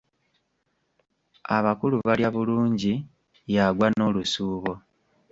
"Abakulu 1.55 1.95
balya 2.05 2.29
bulungi", 2.35 2.93
y'agwa 3.53 3.87
n'olusuubo. 3.91 4.73